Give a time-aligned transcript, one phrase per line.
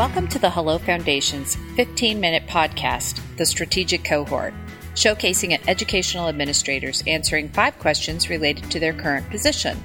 [0.00, 4.54] Welcome to the Hello Foundation's 15 minute podcast, The Strategic Cohort,
[4.94, 9.76] showcasing educational administrators answering five questions related to their current position.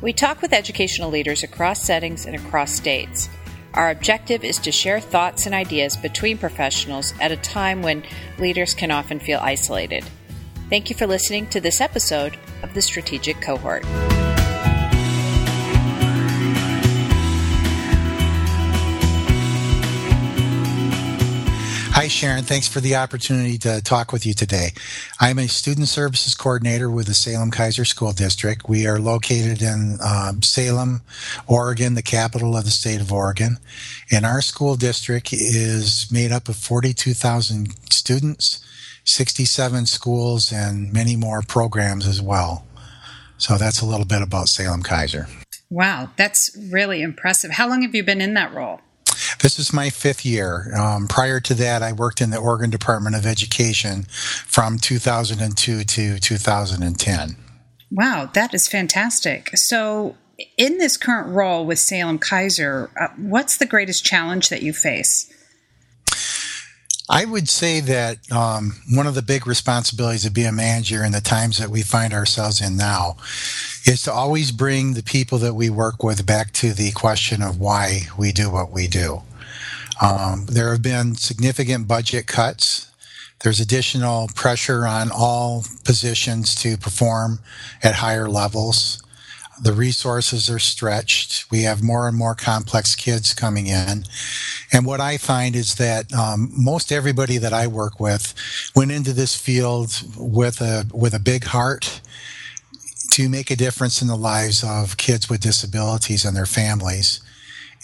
[0.00, 3.28] We talk with educational leaders across settings and across states.
[3.74, 8.02] Our objective is to share thoughts and ideas between professionals at a time when
[8.40, 10.02] leaders can often feel isolated.
[10.68, 13.84] Thank you for listening to this episode of the Strategic Cohort.
[21.98, 22.44] Hi, Sharon.
[22.44, 24.68] Thanks for the opportunity to talk with you today.
[25.18, 28.68] I'm a student services coordinator with the Salem Keizer School District.
[28.68, 31.00] We are located in um, Salem,
[31.48, 33.58] Oregon, the capital of the state of Oregon.
[34.12, 38.64] And our school district is made up of 42,000 students,
[39.02, 42.64] 67 schools, and many more programs as well.
[43.38, 45.28] So that's a little bit about Salem Keizer.
[45.68, 47.50] Wow, that's really impressive.
[47.50, 48.82] How long have you been in that role?
[49.40, 50.72] This is my fifth year.
[50.76, 56.18] Um, prior to that, I worked in the Oregon Department of Education from 2002 to
[56.18, 57.36] 2010.
[57.90, 59.56] Wow, that is fantastic.
[59.56, 60.16] So,
[60.56, 65.32] in this current role with Salem Keizer, uh, what's the greatest challenge that you face?
[67.10, 71.12] I would say that um, one of the big responsibilities of being a manager in
[71.12, 73.16] the times that we find ourselves in now
[73.86, 77.58] is to always bring the people that we work with back to the question of
[77.58, 79.22] why we do what we do.
[80.00, 82.90] Um, there have been significant budget cuts.
[83.40, 87.40] There's additional pressure on all positions to perform
[87.82, 89.02] at higher levels.
[89.60, 91.50] The resources are stretched.
[91.50, 94.04] We have more and more complex kids coming in.
[94.72, 98.34] And what I find is that um, most everybody that I work with
[98.76, 102.00] went into this field with a with a big heart
[103.12, 107.20] to make a difference in the lives of kids with disabilities and their families,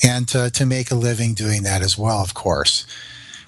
[0.02, 2.86] and to, to make a living doing that as well, of course.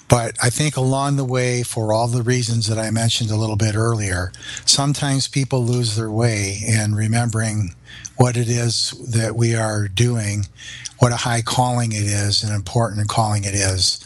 [0.08, 3.56] But I think along the way, for all the reasons that I mentioned a little
[3.56, 4.30] bit earlier,
[4.64, 7.74] sometimes people lose their way in remembering
[8.16, 10.46] what it is that we are doing,
[10.98, 14.00] what a high calling it is, an important calling it is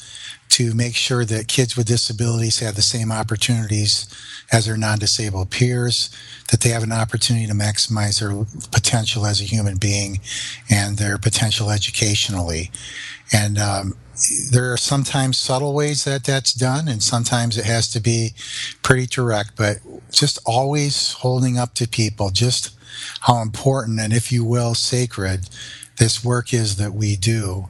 [0.50, 4.06] to make sure that kids with disabilities have the same opportunities
[4.52, 6.10] as their non-disabled peers,
[6.50, 10.20] that they have an opportunity to maximize their potential as a human being
[10.68, 12.70] and their potential educationally.
[13.32, 13.96] And um,
[14.50, 18.34] there are sometimes subtle ways that that's done, and sometimes it has to be
[18.82, 19.78] pretty direct, but
[20.10, 22.76] just always holding up to people just
[23.20, 25.48] how important and, if you will, sacred
[25.98, 27.68] this work is that we do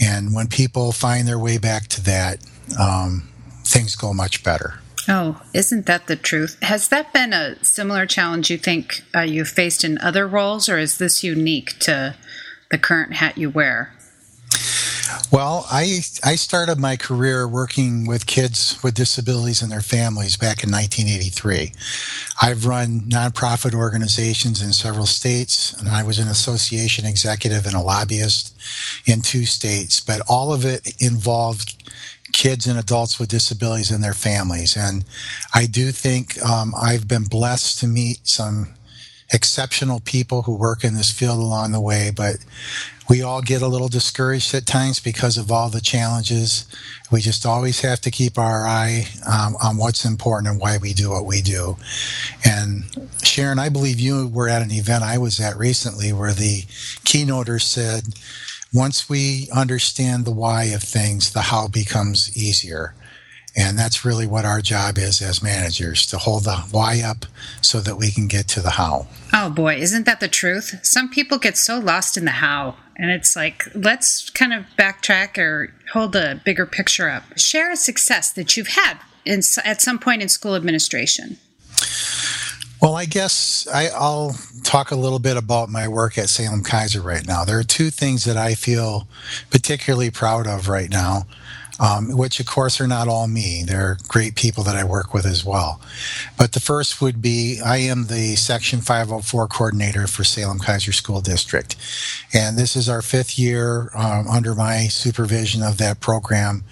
[0.00, 2.38] and when people find their way back to that,
[2.78, 3.28] um,
[3.64, 4.80] things go much better.
[5.08, 6.58] Oh, isn't that the truth?
[6.62, 10.78] Has that been a similar challenge you think uh, you've faced in other roles, or
[10.78, 12.14] is this unique to
[12.70, 13.94] the current hat you wear?
[15.30, 20.62] Well, I I started my career working with kids with disabilities and their families back
[20.62, 21.72] in 1983.
[22.40, 27.80] I've run nonprofit organizations in several states, and I was an association executive and a
[27.80, 28.54] lobbyist
[29.06, 31.82] in two states, but all of it involved
[32.32, 34.76] kids and adults with disabilities and their families.
[34.76, 35.04] And
[35.54, 38.74] I do think um, I've been blessed to meet some
[39.32, 42.36] exceptional people who work in this field along the way, but
[43.08, 46.66] we all get a little discouraged at times because of all the challenges.
[47.10, 50.92] We just always have to keep our eye um, on what's important and why we
[50.92, 51.78] do what we do.
[52.44, 52.84] And
[53.22, 56.64] Sharon, I believe you were at an event I was at recently where the
[57.04, 58.14] keynoter said,
[58.72, 62.94] once we understand the why of things, the how becomes easier.
[63.58, 67.26] And that's really what our job is as managers to hold the why up
[67.60, 69.08] so that we can get to the how.
[69.34, 70.78] Oh boy, isn't that the truth?
[70.84, 72.76] Some people get so lost in the how.
[72.94, 77.36] And it's like, let's kind of backtrack or hold a bigger picture up.
[77.36, 81.38] Share a success that you've had in, at some point in school administration.
[82.80, 87.02] Well, I guess I, will talk a little bit about my work at Salem Keizer
[87.02, 87.44] right now.
[87.44, 89.08] There are two things that I feel
[89.50, 91.26] particularly proud of right now
[91.80, 93.62] um, which of course are not all me.
[93.66, 95.80] They're great people that I work with as well.
[96.36, 101.20] But the first would be I am the Section 504 coordinator for Salem Keizer School
[101.20, 101.76] District.
[102.32, 106.64] And this is our fifth year um, under my supervision of that program.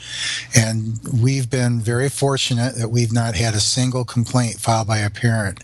[0.54, 5.10] And we've been very fortunate that we've not had a single complaint filed by a
[5.10, 5.62] parent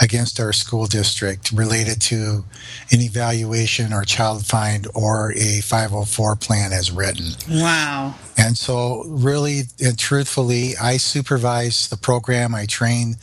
[0.00, 2.44] against our school district related to
[2.90, 7.26] an evaluation or child find or a 504 plan as written.
[7.48, 8.14] Wow.
[8.40, 13.16] And so, really and truthfully, I supervise the program, I train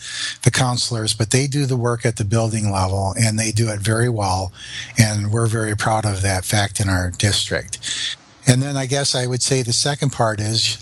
[0.44, 3.80] the counselors, but they do the work at the building level and they do it
[3.80, 4.54] very well.
[4.96, 7.80] And we're very proud of that fact in our district.
[8.46, 10.78] And then I guess I would say the second part is,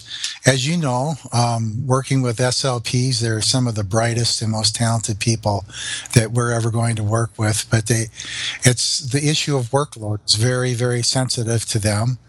[0.45, 5.19] as you know, um, working with SLPs, they're some of the brightest and most talented
[5.19, 5.65] people
[6.13, 7.65] that we're ever going to work with.
[7.71, 8.07] But they,
[8.63, 12.19] it's the issue of workload is very, very sensitive to them.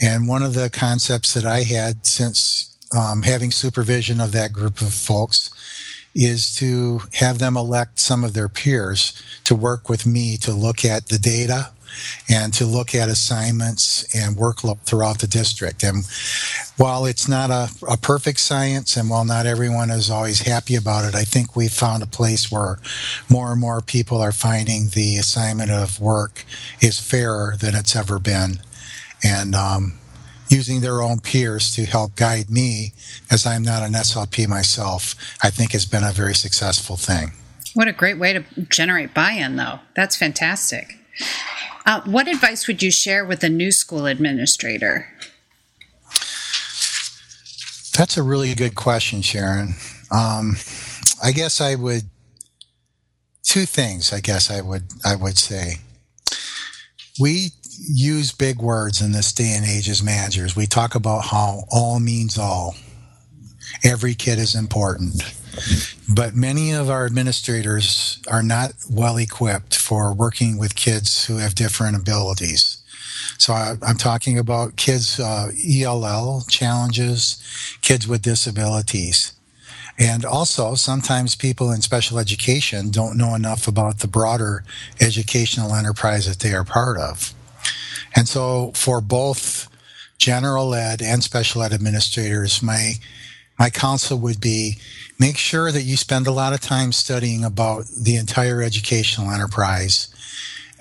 [0.00, 4.80] And one of the concepts that I had since um, having supervision of that group
[4.80, 5.50] of folks
[6.14, 10.84] is to have them elect some of their peers to work with me to look
[10.84, 11.70] at the data
[12.28, 15.82] and to look at assignments and workload throughout the district.
[15.82, 16.04] And
[16.76, 21.06] while it's not a, a, perfect science and while not everyone is always happy about
[21.06, 22.78] it, I think we've found a place where
[23.30, 26.44] more and more people are finding the assignment of work
[26.80, 28.60] is fairer than it's ever been.
[29.24, 29.98] And, um,
[30.48, 32.92] using their own peers to help guide me
[33.30, 37.32] as I'm not an SLP myself, I think has been a very successful thing.
[37.74, 39.80] What a great way to generate buy in, though.
[39.94, 40.98] That's fantastic.
[41.84, 45.08] Uh, what advice would you share with a new school administrator?
[47.96, 49.74] That's a really good question, Sharon.
[50.10, 50.56] Um,
[51.22, 52.02] I guess I would
[53.42, 54.12] two things.
[54.12, 55.76] I guess I would I would say
[57.18, 60.56] we use big words in this day and age as managers.
[60.56, 62.74] We talk about how all means all.
[63.84, 65.22] Every kid is important.
[66.12, 71.54] But many of our administrators are not well equipped for working with kids who have
[71.54, 72.82] different abilities.
[73.38, 77.42] So I, am talking about kids, uh, ELL challenges,
[77.80, 79.32] kids with disabilities.
[79.98, 84.62] And also, sometimes people in special education don't know enough about the broader
[85.00, 87.34] educational enterprise that they are part of.
[88.16, 89.68] And so, for both
[90.18, 92.94] general ed and special ed administrators, my
[93.58, 94.78] my counsel would be
[95.18, 100.08] make sure that you spend a lot of time studying about the entire educational enterprise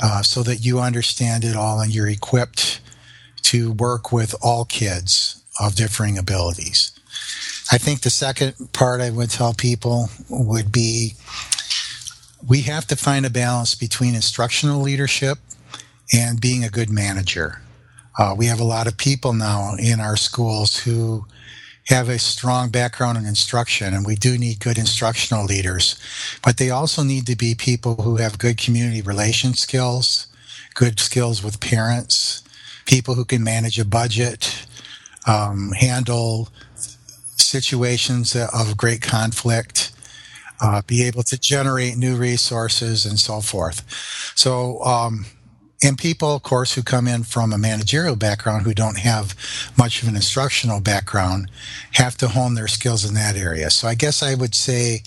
[0.01, 2.81] uh, so that you understand it all and you're equipped
[3.43, 6.91] to work with all kids of differing abilities.
[7.71, 11.13] I think the second part I would tell people would be
[12.47, 15.39] we have to find a balance between instructional leadership
[16.13, 17.61] and being a good manager.
[18.17, 21.25] Uh, we have a lot of people now in our schools who
[21.87, 25.99] have a strong background in instruction, and we do need good instructional leaders.
[26.43, 30.27] But they also need to be people who have good community relation skills,
[30.73, 32.43] good skills with parents,
[32.85, 34.65] people who can manage a budget,
[35.27, 36.49] um, handle
[37.37, 39.91] situations of great conflict,
[40.61, 43.83] uh, be able to generate new resources, and so forth.
[44.35, 45.25] So, um,
[45.83, 49.35] and people, of course, who come in from a managerial background who don't have
[49.77, 51.51] much of an instructional background
[51.93, 53.69] have to hone their skills in that area.
[53.69, 55.03] So I guess I would say,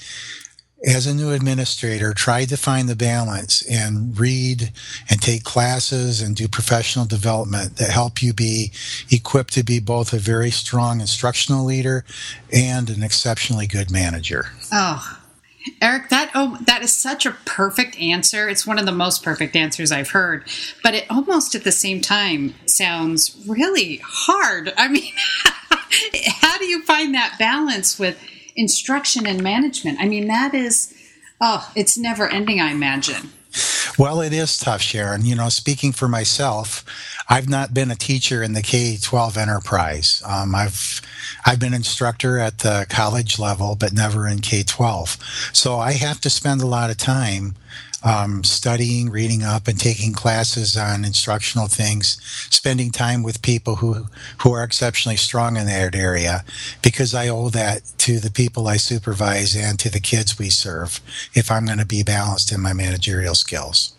[0.87, 4.71] as a new administrator, try to find the balance and read
[5.11, 8.71] and take classes and do professional development that help you be
[9.11, 12.05] equipped to be both a very strong instructional leader
[12.53, 14.53] and an exceptionally good manager.
[14.73, 15.18] Oh,
[15.81, 18.49] Eric, that oh, that is such a perfect answer.
[18.49, 20.49] It's one of the most perfect answers I've heard,
[20.83, 24.73] but it almost at the same time sounds really hard.
[24.77, 25.13] I mean,
[26.41, 28.19] how do you find that balance with
[28.57, 29.99] instruction and management?
[30.01, 30.95] I mean, that is
[31.41, 33.31] oh, it's never ending, I imagine.
[33.99, 35.25] Well, it is tough, Sharon.
[35.25, 36.85] You know, speaking for myself,
[37.29, 40.23] I've not been a teacher in the K 12 enterprise.
[40.25, 41.03] Um, I've
[41.45, 45.51] I've been instructor at the college level, but never in K 12.
[45.53, 47.55] So I have to spend a lot of time
[48.03, 52.17] um, studying, reading up, and taking classes on instructional things,
[52.51, 54.07] spending time with people who
[54.39, 56.45] who are exceptionally strong in that area,
[56.83, 61.01] because I owe that to the people I supervise and to the kids we serve.
[61.35, 63.98] If I'm going to be balanced in my managerial skills.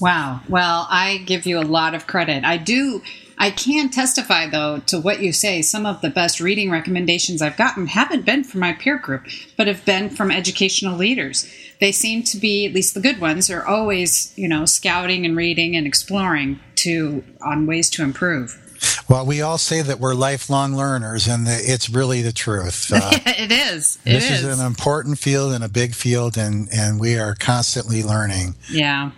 [0.00, 0.40] Wow.
[0.48, 2.44] Well, I give you a lot of credit.
[2.44, 3.02] I do
[3.38, 5.62] I can testify, though, to what you say.
[5.62, 9.26] Some of the best reading recommendations I've gotten haven't been from my peer group,
[9.56, 11.48] but have been from educational leaders.
[11.80, 15.36] They seem to be, at least the good ones, are always, you know, scouting and
[15.36, 18.64] reading and exploring to on ways to improve.
[19.08, 22.92] Well, we all say that we're lifelong learners, and it's really the truth.
[22.92, 23.98] Uh, it is.
[24.04, 24.44] It this is.
[24.44, 28.56] is an important field and a big field, and, and we are constantly learning.
[28.70, 29.12] Yeah.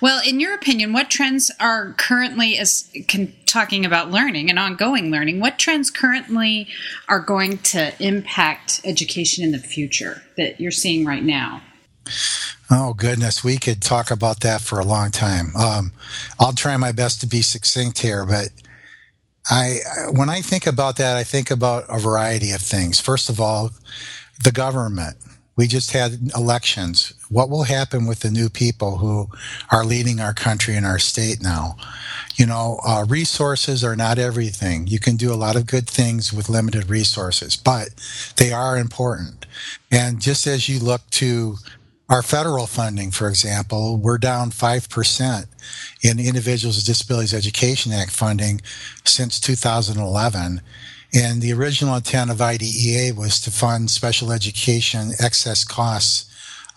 [0.00, 5.10] Well, in your opinion, what trends are currently, as can, talking about learning and ongoing
[5.10, 6.68] learning, what trends currently
[7.08, 11.62] are going to impact education in the future that you're seeing right now?
[12.70, 15.54] Oh goodness, we could talk about that for a long time.
[15.54, 15.92] Um,
[16.40, 18.48] I'll try my best to be succinct here, but
[19.48, 19.78] I,
[20.10, 22.98] when I think about that, I think about a variety of things.
[22.98, 23.70] First of all,
[24.42, 25.16] the government
[25.54, 27.12] We just had elections.
[27.28, 29.28] What will happen with the new people who
[29.70, 31.76] are leading our country and our state now?
[32.36, 34.86] You know, uh, resources are not everything.
[34.86, 37.90] You can do a lot of good things with limited resources, but
[38.36, 39.46] they are important.
[39.90, 41.56] And just as you look to
[42.08, 45.46] our federal funding, for example, we're down 5%
[46.02, 48.60] in Individuals with Disabilities Education Act funding
[49.04, 50.60] since 2011.
[51.14, 56.28] And the original intent of IDEA was to fund special education excess costs,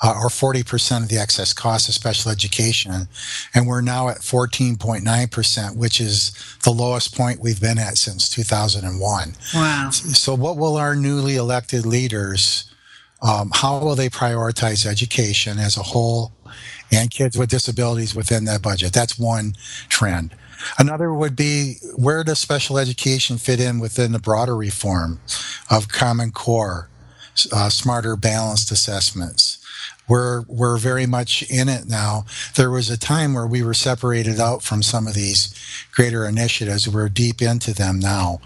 [0.04, 3.08] uh, or 40% of the excess costs of special education.
[3.54, 9.36] And we're now at 14.9%, which is the lowest point we've been at since 2001.
[9.54, 9.90] Wow.
[9.92, 12.70] So, what will our newly elected leaders,
[13.22, 16.34] um, how will they prioritize education as a whole
[16.92, 18.92] and kids with disabilities within that budget?
[18.92, 19.54] That's one
[19.88, 20.36] trend.
[20.78, 25.20] Another would be where does special education fit in within the broader reform
[25.70, 26.90] of Common Core,
[27.52, 29.60] uh, smarter, balanced assessments?
[30.08, 32.26] We're, we're very much in it now.
[32.56, 35.54] There was a time where we were separated out from some of these
[35.92, 36.88] greater initiatives.
[36.88, 38.40] We're deep into them now.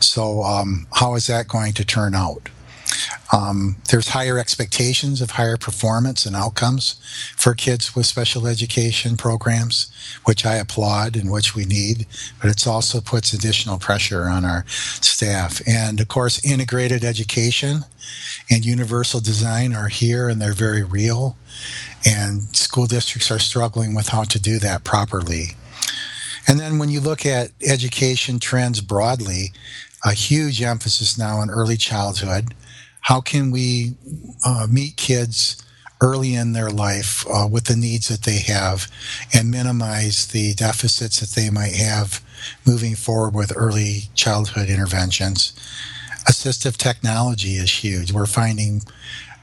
[0.00, 2.48] So, um, how is that going to turn out?
[3.32, 6.94] Um, there's higher expectations of higher performance and outcomes
[7.36, 9.90] for kids with special education programs,
[10.24, 12.06] which I applaud and which we need,
[12.40, 15.60] but it also puts additional pressure on our staff.
[15.66, 17.84] And of course, integrated education
[18.50, 21.36] and universal design are here and they're very real.
[22.06, 25.56] And school districts are struggling with how to do that properly.
[26.46, 29.52] And then when you look at education trends broadly,
[30.04, 32.54] a huge emphasis now on early childhood
[33.04, 33.94] how can we
[34.46, 35.62] uh, meet kids
[36.00, 38.90] early in their life uh, with the needs that they have
[39.32, 42.22] and minimize the deficits that they might have
[42.66, 45.52] moving forward with early childhood interventions.
[46.26, 48.12] Assistive technology is huge.
[48.12, 48.82] We're finding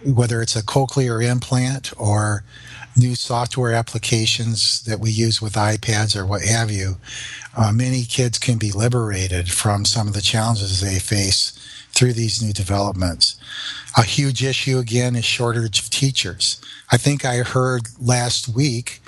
[0.04, 2.44] whether it's a cochlear implant or
[2.98, 6.98] new software applications that we use with iPads or what have you,
[7.56, 11.54] uh, many kids can be liberated from some of the challenges they face
[12.02, 13.40] through these new developments.
[13.96, 16.60] A huge issue again is shortage of teachers.
[16.92, 19.04] I think I heard last week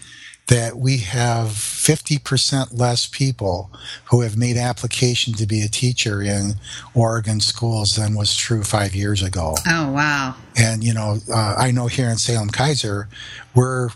[0.45, 3.71] that we have 50% less people
[4.12, 6.51] who have made application to be a teacher in
[6.93, 9.55] Oregon schools than was true five years ago.
[9.67, 10.35] Oh, wow.
[10.55, 13.07] And, you know, uh, I know here in Salem Keizer,
[13.55, 13.89] we're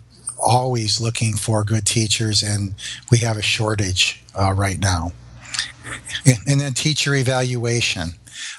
[0.43, 2.73] always looking for good teachers, and
[3.11, 5.11] we have a shortage uh, right now.
[6.25, 8.13] And then teacher evaluation.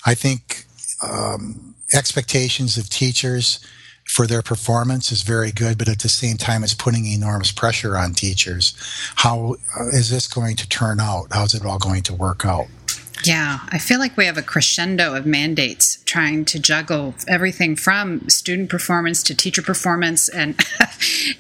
[0.07, 0.65] I think
[1.03, 3.61] um, expectations of teachers
[4.09, 7.97] for their performance is very good, but at the same time, it's putting enormous pressure
[7.97, 8.75] on teachers.
[9.17, 11.29] How uh, is this going to turn out?
[11.31, 12.69] How's it all going to work out?
[13.25, 18.29] Yeah, I feel like we have a crescendo of mandates trying to juggle everything from
[18.29, 20.29] student performance to teacher performance.
[20.29, 20.55] And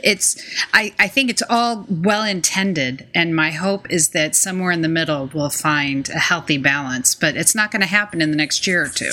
[0.02, 0.36] it's,
[0.72, 3.06] I, I think it's all well intended.
[3.14, 7.36] And my hope is that somewhere in the middle we'll find a healthy balance, but
[7.36, 9.12] it's not going to happen in the next year or two.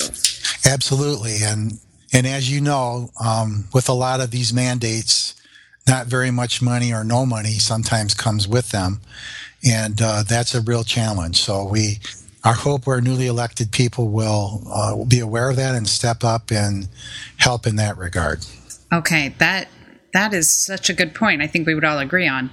[0.64, 1.36] Absolutely.
[1.42, 1.78] And,
[2.12, 5.34] and as you know, um, with a lot of these mandates,
[5.86, 9.00] not very much money or no money sometimes comes with them.
[9.64, 11.40] And uh, that's a real challenge.
[11.40, 12.00] So we,
[12.46, 16.52] our hope where newly elected people will uh, be aware of that and step up
[16.52, 16.88] and
[17.38, 18.46] help in that regard.
[18.92, 19.66] Okay, that
[20.12, 21.42] that is such a good point.
[21.42, 22.52] I think we would all agree on.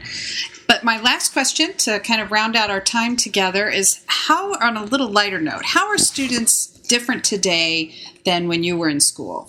[0.67, 4.75] But my last question to kind of round out our time together is how, on
[4.77, 7.93] a little lighter note, how are students different today
[8.25, 9.47] than when you were in school?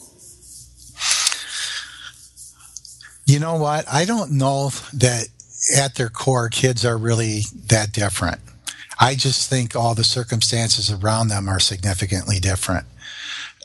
[3.24, 3.86] You know what?
[3.90, 5.28] I don't know that
[5.74, 8.40] at their core, kids are really that different.
[8.98, 12.86] I just think all the circumstances around them are significantly different.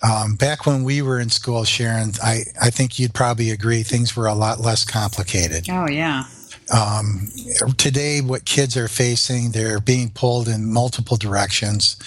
[0.02, 4.16] Um, back when we were in school, Sharon, I, I think you'd probably agree things
[4.16, 5.70] were a lot less complicated.
[5.70, 6.24] Oh, yeah.
[6.74, 7.30] Um,
[7.78, 11.98] today, what kids are facing, they're being pulled in multiple directions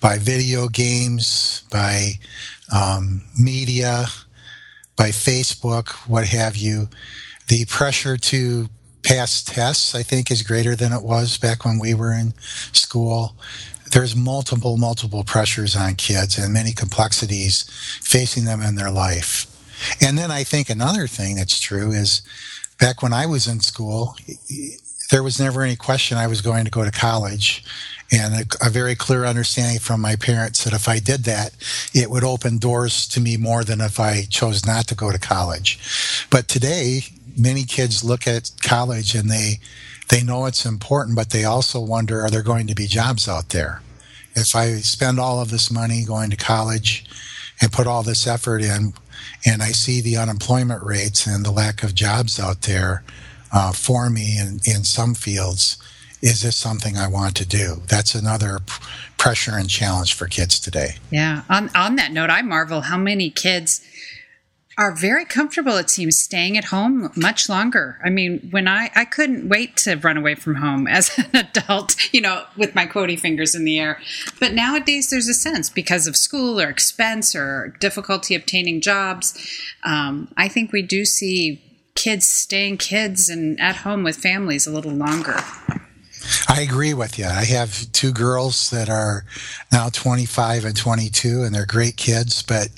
[0.00, 2.18] by video games, by
[2.74, 4.06] um, media,
[4.96, 6.88] by Facebook, what have you.
[7.46, 8.68] The pressure to
[9.08, 12.34] pass tests, I think, is greater than it was back when we were in
[12.72, 13.32] school.
[13.92, 17.64] There's multiple, multiple pressures on kids and many complexities
[18.02, 19.46] facing them in their life.
[20.02, 22.20] And then I think another thing that's true is
[22.78, 24.14] back when I was in school,
[25.10, 27.64] there was never any question I was going to go to college.
[28.12, 31.54] And a, a, very clear understanding from my parents that if I did that,
[31.92, 35.18] it would open doors to me more than if I chose not to go to
[35.18, 35.78] college.
[36.30, 37.02] But today,
[37.38, 39.60] many kids look at college and they
[40.08, 43.50] they know it's important, but they also wonder are there going to be jobs out
[43.50, 43.82] there?
[44.34, 47.04] If I spend all of this money going to college
[47.60, 48.94] and put all this effort in,
[49.44, 53.02] and I see the unemployment rates and the lack of jobs out there
[53.52, 55.76] uh, for me in, in some fields,
[56.22, 57.82] is this something I want to do?
[57.88, 58.60] That's another
[59.16, 60.96] pressure and challenge for kids today.
[61.10, 61.42] Yeah.
[61.48, 63.80] On on that note, I marvel how many kids
[64.78, 67.98] are very comfortable it seems staying at home much longer.
[68.02, 71.96] I mean when i i couldn't wait to run away from home as an adult
[72.14, 74.00] you know with my quotey fingers in the air.
[74.40, 79.36] But nowadays there's a sense because of school or expense or difficulty obtaining jobs
[79.84, 81.60] um, i think we do see
[81.94, 85.36] kids staying kids and at home with families a little longer
[86.48, 87.26] I agree with you.
[87.26, 89.24] I have two girls that are
[89.72, 92.42] now 25 and 22, and they're great kids.
[92.42, 92.68] But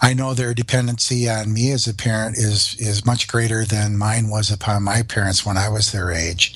[0.00, 4.28] I know their dependency on me as a parent is is much greater than mine
[4.28, 6.54] was upon my parents when I was their age.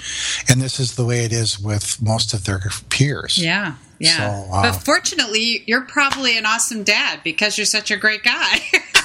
[0.48, 3.38] And this is the way it is with most of their peers.
[3.38, 7.96] yeah yeah So, uh, but fortunately you're probably an awesome dad because you're such a
[7.96, 8.58] great guy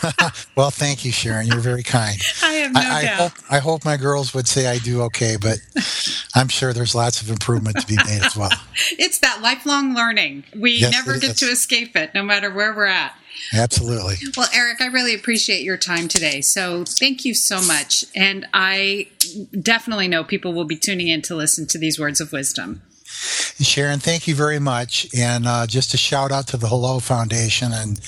[0.55, 1.47] Well, thank you, Sharon.
[1.47, 2.19] You're very kind.
[2.43, 5.01] i have no I, I doubt hope I hope my girls would say I do
[5.03, 5.59] okay, but
[6.35, 8.49] I'm sure there's lots of improvement to be made as well.
[8.99, 10.43] It's that lifelong learning.
[10.55, 11.37] We Yes, never get is.
[11.37, 13.15] to escape it, no matter where we're at.
[13.53, 14.15] Absolutely.
[14.35, 16.41] Well, Eric, I really appreciate your time today.
[16.41, 18.03] So thank you so much.
[18.15, 19.07] And I
[19.59, 22.81] definitely know people will be tuning in to listen to these words of wisdom.
[23.61, 25.07] Sharon, thank you very much.
[25.15, 27.99] And uh, just a shout out to the Hello Foundation and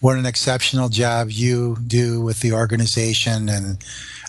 [0.00, 3.84] what an exceptional job you do with the organization and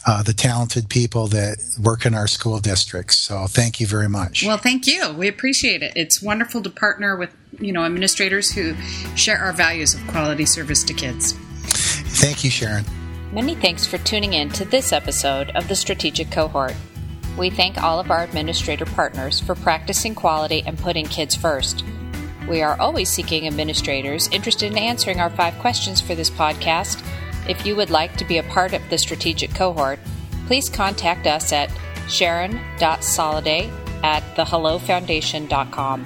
[0.08, 3.18] uh, the talented people that work in our school districts.
[3.18, 4.44] So thank you very much.
[4.46, 5.12] Well, thank you.
[5.14, 5.94] We appreciate it.
[5.96, 8.76] It's wonderful to partner with, you know, administrators who
[9.16, 11.34] share our values of quality service to kids.
[12.22, 12.86] thank you, Sharon.
[13.32, 16.74] Many thanks for tuning in to this episode of the Strategic Cohort.
[17.40, 21.86] We thank all of our administrator partners for practicing quality and putting kids first.
[22.50, 27.02] We are always seeking administrators interested in answering our five questions for this podcast.
[27.48, 30.00] If you would like to be a part of the Strategic Cohort,
[30.48, 31.72] please contact us at
[32.10, 33.72] sharon.soliday
[34.04, 36.06] at thehellofoundation.com.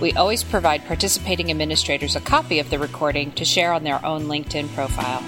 [0.00, 4.26] We always provide participating administrators a copy of the recording to share on their own
[4.26, 5.24] LinkedIn profile.